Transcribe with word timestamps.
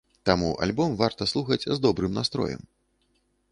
Таму 0.27 0.47
альбом 0.65 0.95
варта 1.01 1.27
слухаць 1.33 1.59
з 1.65 1.77
добрым 1.85 2.17
настроем. 2.21 2.61